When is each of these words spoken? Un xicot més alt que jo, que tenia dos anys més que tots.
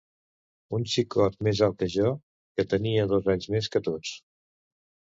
Un 0.77 0.85
xicot 0.93 1.37
més 1.49 1.61
alt 1.69 1.77
que 1.83 1.91
jo, 1.97 2.15
que 2.57 2.67
tenia 2.75 3.07
dos 3.15 3.31
anys 3.37 3.53
més 3.57 3.73
que 3.77 3.87
tots. 3.93 4.19